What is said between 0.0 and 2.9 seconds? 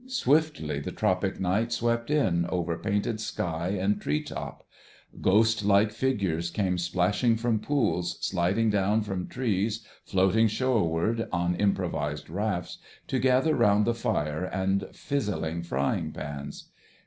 Swiftly the tropic night swept in over